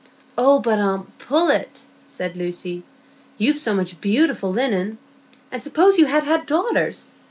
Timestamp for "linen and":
4.51-5.63